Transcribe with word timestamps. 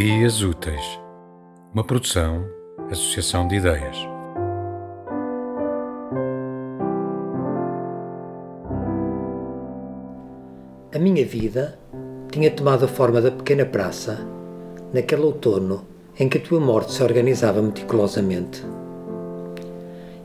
Ideias 0.00 0.42
Úteis, 0.42 0.98
uma 1.74 1.84
produção, 1.84 2.46
associação 2.90 3.46
de 3.46 3.56
ideias. 3.56 3.98
A 10.94 10.98
minha 10.98 11.22
vida 11.26 11.78
tinha 12.32 12.50
tomado 12.50 12.86
a 12.86 12.88
forma 12.88 13.20
da 13.20 13.30
pequena 13.30 13.66
praça 13.66 14.26
naquele 14.90 15.20
outono 15.20 15.84
em 16.18 16.30
que 16.30 16.38
a 16.38 16.40
tua 16.40 16.60
morte 16.60 16.92
se 16.92 17.02
organizava 17.02 17.60
meticulosamente. 17.60 18.64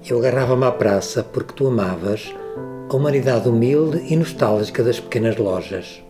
Eu 0.10 0.20
agarrava-me 0.20 0.64
à 0.64 0.72
praça 0.72 1.22
porque 1.22 1.52
tu 1.52 1.68
amavas 1.68 2.34
a 2.90 2.96
humanidade 2.96 3.50
humilde 3.50 4.06
e 4.08 4.16
nostálgica 4.16 4.82
das 4.82 5.02
pequenas 5.02 5.36
lojas, 5.36 6.02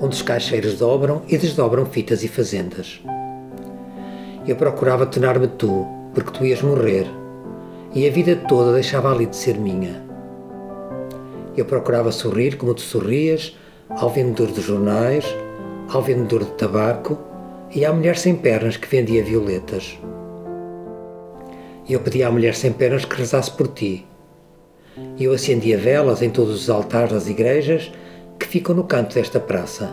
onde 0.00 0.16
os 0.16 0.22
caixeiros 0.22 0.78
dobram 0.78 1.22
e 1.28 1.36
desdobram 1.36 1.84
fitas 1.84 2.24
e 2.24 2.28
fazendas. 2.28 3.00
Eu 4.46 4.56
procurava 4.56 5.06
tornar-me 5.06 5.46
tu, 5.46 5.86
porque 6.14 6.30
tu 6.30 6.44
ias 6.44 6.62
morrer, 6.62 7.06
e 7.94 8.08
a 8.08 8.10
vida 8.10 8.34
toda 8.48 8.72
deixava 8.72 9.12
ali 9.12 9.26
de 9.26 9.36
ser 9.36 9.58
minha. 9.58 10.02
Eu 11.56 11.64
procurava 11.64 12.10
sorrir 12.10 12.56
como 12.56 12.74
tu 12.74 12.80
sorrias 12.80 13.56
ao 13.90 14.08
vendedor 14.08 14.52
de 14.52 14.60
jornais, 14.60 15.24
ao 15.92 16.00
vendedor 16.00 16.44
de 16.44 16.52
tabaco 16.52 17.18
e 17.74 17.84
à 17.84 17.92
mulher 17.92 18.16
sem 18.16 18.34
pernas 18.36 18.76
que 18.76 18.88
vendia 18.88 19.22
violetas. 19.22 19.98
Eu 21.88 22.00
pedia 22.00 22.28
à 22.28 22.30
mulher 22.30 22.54
sem 22.54 22.72
pernas 22.72 23.04
que 23.04 23.16
rezasse 23.16 23.50
por 23.50 23.68
ti. 23.68 24.06
Eu 25.18 25.32
acendia 25.32 25.76
velas 25.76 26.22
em 26.22 26.30
todos 26.30 26.54
os 26.54 26.70
altares 26.70 27.12
das 27.12 27.28
igrejas 27.28 27.92
ficam 28.50 28.74
no 28.74 28.82
canto 28.82 29.14
desta 29.14 29.38
praça. 29.38 29.88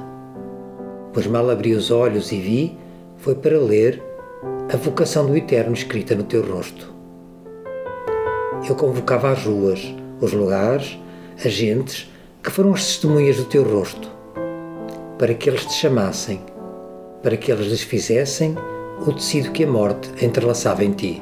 Pois 1.13 1.27
mal 1.27 1.47
abri 1.47 1.73
os 1.73 1.91
olhos 1.91 2.31
e 2.31 2.39
vi, 2.39 2.75
foi 3.17 3.35
para 3.35 3.55
ler 3.59 4.01
a 4.73 4.75
vocação 4.75 5.27
do 5.27 5.37
Eterno 5.37 5.73
escrita 5.73 6.15
no 6.15 6.23
teu 6.23 6.43
rosto. 6.43 6.91
Eu 8.67 8.73
convocava 8.73 9.29
as 9.29 9.45
ruas, 9.45 9.93
os 10.19 10.33
lugares, 10.33 10.97
as 11.35 11.51
gentes 11.51 12.11
que 12.41 12.49
foram 12.49 12.73
as 12.73 12.83
testemunhas 12.83 13.37
do 13.37 13.45
teu 13.45 13.61
rosto, 13.61 14.09
para 15.19 15.35
que 15.35 15.51
eles 15.51 15.63
te 15.63 15.73
chamassem, 15.73 16.41
para 17.21 17.37
que 17.37 17.51
eles 17.51 17.67
desfizessem 17.67 18.55
o 19.05 19.13
tecido 19.13 19.51
que 19.51 19.65
a 19.65 19.67
morte 19.67 20.09
entrelaçava 20.25 20.83
em 20.83 20.93
ti. 20.93 21.21